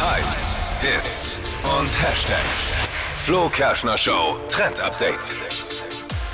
Hypes, 0.00 0.54
Hits 0.82 1.38
und 1.78 1.86
Hashtags. 2.02 2.74
Flo 3.24 3.48
Kerschner 3.48 3.96
Show 3.96 4.38
Trend 4.48 4.80
Update. 4.80 5.36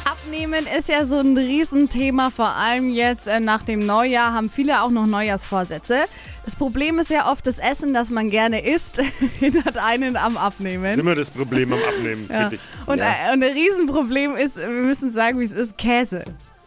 Abnehmen 0.04 0.66
ist 0.78 0.88
ja 0.88 1.04
so 1.06 1.20
ein 1.20 1.36
Riesenthema, 1.36 2.30
vor 2.30 2.48
allem 2.56 2.90
jetzt 2.90 3.26
äh, 3.28 3.40
nach 3.40 3.62
dem 3.62 3.86
Neujahr 3.86 4.32
haben 4.32 4.50
viele 4.50 4.82
auch 4.82 4.90
noch 4.90 5.06
Neujahrsvorsätze. 5.06 6.04
Das 6.44 6.56
Problem 6.56 6.98
ist 6.98 7.10
ja 7.10 7.30
oft 7.30 7.46
das 7.46 7.58
Essen, 7.58 7.94
das 7.94 8.10
man 8.10 8.30
gerne 8.30 8.64
isst, 8.66 9.00
hindert 9.38 9.76
einen 9.78 10.16
am 10.16 10.36
Abnehmen. 10.36 10.98
Immer 10.98 11.14
das 11.14 11.30
Problem 11.30 11.72
am 11.72 11.78
Abnehmen, 11.82 12.26
Ja. 12.30 12.40
finde 12.40 12.56
ich. 12.56 12.60
Und, 12.86 12.98
äh, 12.98 13.32
und 13.32 13.42
ein 13.42 13.52
Riesenproblem 13.52 14.34
ist, 14.36 14.56
wir 14.56 14.66
müssen 14.68 15.12
sagen, 15.12 15.38
wie 15.38 15.44
es 15.44 15.52
ist, 15.52 15.78
Käse. 15.78 16.24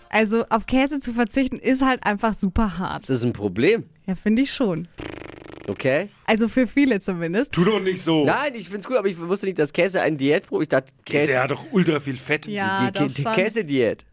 Also 0.10 0.46
auf 0.50 0.66
Käse 0.66 1.02
zu 1.02 1.12
verzichten 1.14 1.60
ist 1.60 1.82
halt 1.82 2.06
einfach 2.06 2.34
super 2.34 2.78
hart. 2.78 3.02
Das 3.04 3.10
ist 3.10 3.24
ein 3.24 3.34
Problem. 3.34 3.84
Ja, 4.06 4.16
finde 4.16 4.44
ich 4.44 4.54
schon. 4.54 4.88
Okay. 5.68 6.10
Also 6.26 6.48
für 6.48 6.68
viele 6.68 7.00
zumindest. 7.00 7.52
Tu 7.52 7.64
doch 7.64 7.80
nicht 7.80 8.02
so. 8.02 8.26
Nein, 8.26 8.54
ich 8.56 8.70
find's 8.70 8.88
gut, 8.88 8.98
aber 8.98 9.08
ich 9.08 9.20
wusste 9.20 9.48
nicht, 9.48 9.58
dass 9.58 9.74
Käse 9.74 10.02
ein 10.02 10.18
Diätbrot. 10.18 10.64
Ich 10.64 10.70
dachte, 10.70 10.92
Käse 11.04 11.28
Käse, 11.28 11.42
hat 11.42 11.52
doch 11.52 11.66
ultra 11.72 12.00
viel 12.00 12.18
Fett. 12.18 12.48
Ja, 12.48 12.92
die, 12.92 13.00
doch 13.00 13.08
die 13.08 13.22
schon. 13.22 13.34
Käsediät. 13.34 14.06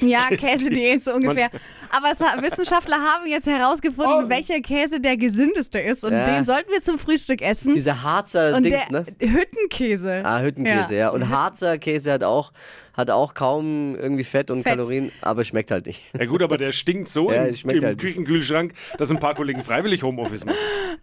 Ja, 0.00 0.28
Käsediät 0.30 1.04
so 1.04 1.12
ungefähr. 1.14 1.50
Aber 1.90 2.12
es, 2.12 2.20
hat- 2.20 2.40
Wissenschaftler 2.42 2.96
haben 2.96 3.26
jetzt 3.26 3.46
herausgefunden, 3.46 4.28
welcher 4.30 4.60
Käse 4.60 5.00
der 5.00 5.16
gesündeste 5.16 5.78
ist. 5.80 6.04
Und 6.04 6.12
Ja. 6.12 6.24
den 6.26 6.44
sollten 6.44 6.70
wir 6.70 6.80
zum 6.82 6.98
Frühstück 6.98 7.42
essen. 7.42 7.74
Diese 7.74 8.02
Harzer 8.02 8.56
und 8.56 8.64
Dings, 8.64 8.82
der 8.90 9.00
ne? 9.00 9.06
Hüttenkäse. 9.20 10.22
Ah, 10.24 10.40
Hüttenkäse, 10.40 10.94
ja. 10.94 11.08
Und 11.10 11.28
Harzer 11.28 11.78
Käse 11.78 12.12
hat 12.12 12.22
auch, 12.24 12.52
hat 12.94 13.10
auch 13.10 13.34
kaum 13.34 13.96
irgendwie 13.96 14.24
Fett 14.24 14.50
und 14.50 14.62
Fett. 14.62 14.72
Kalorien, 14.76 15.10
aber 15.20 15.44
schmeckt 15.44 15.70
halt 15.70 15.86
nicht. 15.86 16.02
Ja 16.18 16.26
gut, 16.26 16.42
aber 16.42 16.56
der 16.58 16.72
stinkt 16.72 17.08
so 17.08 17.30
Ja, 17.30 17.44
im, 17.44 17.70
im 17.70 17.84
halt. 17.84 17.98
Küchenkühlschrank, 17.98 18.72
dass 18.98 19.10
ein 19.10 19.18
paar 19.18 19.34
Kollegen 19.34 19.64
freiwillig 19.64 20.02
Homeoffice 20.02 20.44
machen. 20.44 20.56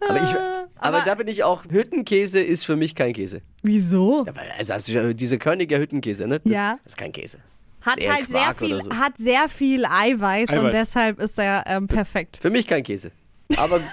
Aber, 0.08 0.16
ich, 0.16 0.30
aber, 0.30 0.68
aber- 0.78 1.02
da 1.04 1.14
bin 1.16 1.28
ich 1.28 1.44
auch, 1.44 1.64
Hüttenkäse 1.70 2.40
ist 2.40 2.64
für 2.64 2.76
mich 2.76 2.94
kein 2.94 3.12
Käse. 3.12 3.42
Wieso? 3.62 4.20
Aber 4.26 4.40
also, 4.58 4.92
schon- 4.92 5.16
diese 5.16 5.38
Körniger 5.38 5.78
Hüttenkäse, 5.78 6.26
ne? 6.26 6.40
Das, 6.40 6.52
Ja. 6.52 6.78
Das 6.84 6.92
ist 6.92 6.96
kein 6.96 7.12
Käse. 7.12 7.38
Hat 7.82 7.98
halt 8.06 8.28
sehr 8.28 8.54
viel, 8.54 8.82
so. 8.82 8.90
hat 8.94 9.16
sehr 9.16 9.48
viel 9.48 9.84
Eiweiß, 9.84 10.50
und 10.50 10.56
Eiweiß. 10.58 10.72
deshalb 10.72 11.20
ist 11.20 11.38
er 11.38 11.64
ähm, 11.66 11.86
perfekt. 11.86 12.38
Für 12.42 12.50
mich 12.50 12.66
kein 12.66 12.82
Käse. 12.82 13.10
Aber, 13.56 13.80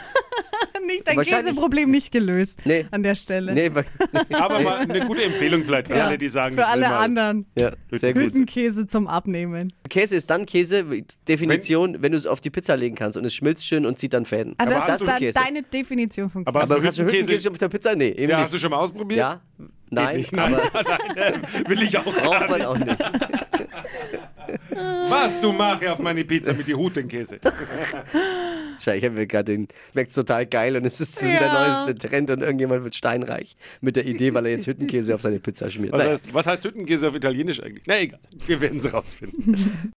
Nicht 0.85 1.07
dein 1.07 1.19
Käseproblem 1.21 1.89
nicht 1.89 2.11
gelöst 2.11 2.59
Nee. 2.63 2.85
an 2.91 3.01
der 3.01 3.15
Stelle. 3.15 3.53
nee, 3.53 3.73
wa- 3.73 3.83
Aber 4.39 4.59
mal 4.59 4.77
eine 4.79 4.99
gute 5.05 5.23
Empfehlung 5.23 5.63
vielleicht 5.63 5.87
für 5.87 5.95
Ja, 5.95 6.07
alle, 6.07 6.17
die 6.19 6.29
sagen, 6.29 6.55
Für 6.55 6.67
alle 6.67 6.87
anderen. 6.89 7.47
ja, 7.57 7.71
sehr 7.91 8.13
gut. 8.13 8.23
Hüttenkäse 8.23 8.85
zum 8.85 9.07
Abnehmen. 9.07 9.73
Käse 9.89 10.15
ist 10.15 10.29
dann 10.29 10.45
Käse, 10.45 10.85
Definition, 11.27 12.03
wenn, 12.03 12.11
du 12.11 12.17
es 12.19 12.27
auf 12.27 12.39
die 12.39 12.51
Pizza 12.51 12.75
legen 12.77 12.93
kannst 12.95 13.17
und 13.17 13.25
es 13.25 13.33
schmilzt 13.33 13.65
schön 13.65 13.85
und 13.87 13.97
zieht 13.97 14.13
dann 14.13 14.25
Fäden. 14.27 14.53
Ah, 14.59 14.63
Aber 14.63 14.71
das 14.75 14.83
hast 14.83 15.01
ist 15.01 15.15
Käse? 15.15 15.39
deine 15.43 15.63
Definition 15.63 16.29
von 16.29 16.45
Aber 16.45 16.61
hast 16.61 16.69
Aber 16.71 16.81
du 16.81 16.87
hast 16.87 16.99
du 16.99 17.03
Hüttenkäse? 17.03 17.31
Hüttenkäse 17.31 17.51
auf 17.51 17.57
der 17.57 17.69
Pizza? 17.69 17.95
Nee, 17.95 18.09
eben 18.09 18.29
Ja, 18.29 18.37
hast 18.37 18.43
nicht. 18.51 18.53
du 18.53 18.59
schon 18.59 18.69
mal 18.71 18.77
ausprobiert? 18.77 19.17
Ja? 19.17 19.41
Nein, 19.89 20.17
nicht. 20.17 20.33
Nein. 20.33 20.53
aber 20.53 20.63
Will 21.69 21.81
ich 21.81 21.97
auch 21.97 22.03
braucht 22.03 22.39
gar 22.41 22.49
man 22.49 22.61
auch 22.63 22.77
nicht. 22.77 22.97
Was 25.25 25.41
du 25.41 25.51
machst 25.51 25.87
auf 25.87 25.99
meine 25.99 26.23
Pizza 26.23 26.53
mit 26.53 26.67
die 26.67 26.75
Hüttenkäse. 26.75 27.37
Schau, 28.79 28.91
ich 28.91 29.03
habe 29.03 29.15
mir 29.15 29.25
gerade 29.27 29.53
den, 29.53 29.67
schmeckt 29.93 30.13
total 30.13 30.45
geil 30.45 30.75
und 30.75 30.85
es 30.85 30.99
ist 31.01 31.19
der 31.21 31.29
Ja. 31.29 31.53
neueste 31.85 32.07
Trend 32.07 32.29
und 32.29 32.41
irgendjemand 32.41 32.83
wird 32.83 32.93
steinreich 32.93 33.55
mit 33.81 33.95
der 33.95 34.05
Idee, 34.05 34.33
weil 34.33 34.45
er 34.45 34.51
jetzt 34.51 34.67
Hüttenkäse 34.67 35.15
auf 35.15 35.21
seine 35.21 35.39
Pizza 35.39 35.71
schmiert. 35.71 35.93
Was 35.93 35.99
Naja. 35.99 36.11
heißt, 36.11 36.33
was 36.33 36.45
heißt 36.47 36.63
Hüttenkäse 36.65 37.07
auf 37.07 37.15
Italienisch 37.15 37.61
eigentlich? 37.63 37.83
Na 37.87 37.99
egal, 37.99 38.19
wir 38.45 38.61
werden 38.61 38.79
es 38.79 38.93
rausfinden. 38.93 39.55